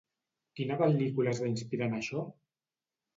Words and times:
Quina 0.59 0.77
pel·lícula 0.79 1.33
es 1.33 1.41
va 1.43 1.49
inspirar 1.51 1.91
en 1.91 1.93
això? 1.99 2.25